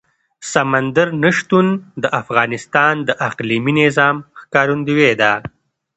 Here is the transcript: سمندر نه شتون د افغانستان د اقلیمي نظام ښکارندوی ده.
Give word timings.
سمندر 0.53 1.07
نه 1.23 1.29
شتون 1.37 1.67
د 2.03 2.05
افغانستان 2.21 2.93
د 3.07 3.09
اقلیمي 3.29 3.73
نظام 3.81 4.15
ښکارندوی 4.39 5.09
ده. 5.21 5.33